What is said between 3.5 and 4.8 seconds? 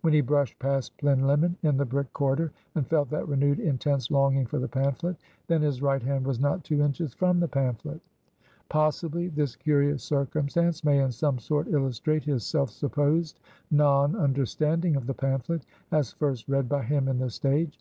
intense longing for the